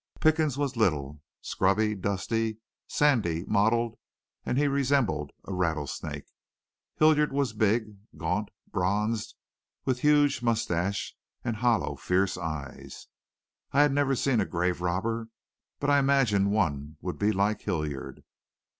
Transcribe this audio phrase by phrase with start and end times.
[0.19, 2.57] Pickens was little, scrubby, dusty,
[2.87, 3.99] sandy, mottled,
[4.43, 6.25] and he resembled a rattlesnake.
[6.95, 9.35] Hilliard was big, gaunt, bronzed,
[9.85, 13.09] with huge mustache and hollow, fierce eyes.
[13.73, 15.29] I never had seen a grave robber,
[15.79, 18.23] but I imagined one would be like Hilliard.